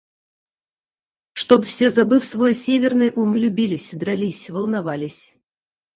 [1.33, 5.35] Чтоб все, забыв свой северный ум, любились, дрались, волновались.